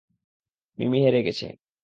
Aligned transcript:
মিমি 0.77 0.99
হেরে 1.03 1.21
গেছে! 1.27 1.47